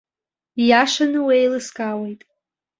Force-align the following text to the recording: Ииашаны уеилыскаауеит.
Ииашаны 0.61 1.19
уеилыскаауеит. 1.25 2.21